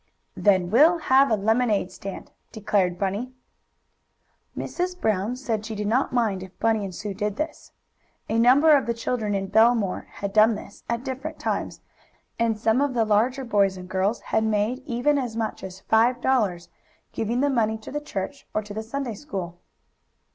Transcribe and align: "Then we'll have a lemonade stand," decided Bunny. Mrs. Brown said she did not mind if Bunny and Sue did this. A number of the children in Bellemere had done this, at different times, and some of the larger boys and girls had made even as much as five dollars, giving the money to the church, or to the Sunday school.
"Then 0.35 0.71
we'll 0.71 0.97
have 0.97 1.29
a 1.29 1.35
lemonade 1.35 1.91
stand," 1.91 2.31
decided 2.51 2.97
Bunny. 2.97 3.33
Mrs. 4.57 4.99
Brown 4.99 5.35
said 5.35 5.63
she 5.63 5.75
did 5.75 5.85
not 5.85 6.11
mind 6.11 6.41
if 6.41 6.57
Bunny 6.57 6.83
and 6.83 6.95
Sue 6.95 7.13
did 7.13 7.35
this. 7.35 7.71
A 8.27 8.39
number 8.39 8.75
of 8.75 8.87
the 8.87 8.95
children 8.95 9.35
in 9.35 9.45
Bellemere 9.51 10.07
had 10.13 10.33
done 10.33 10.55
this, 10.55 10.83
at 10.89 11.03
different 11.03 11.37
times, 11.37 11.81
and 12.39 12.57
some 12.57 12.81
of 12.81 12.95
the 12.95 13.05
larger 13.05 13.45
boys 13.45 13.77
and 13.77 13.87
girls 13.87 14.21
had 14.21 14.43
made 14.43 14.79
even 14.87 15.19
as 15.19 15.37
much 15.37 15.63
as 15.63 15.81
five 15.81 16.19
dollars, 16.19 16.69
giving 17.11 17.41
the 17.41 17.49
money 17.51 17.77
to 17.77 17.91
the 17.91 18.01
church, 18.01 18.47
or 18.55 18.63
to 18.63 18.73
the 18.73 18.81
Sunday 18.81 19.13
school. 19.13 19.59